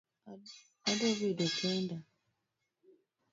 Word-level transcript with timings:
Adwa 0.91 1.09
bedo 1.19 1.45
kenda 1.57 1.97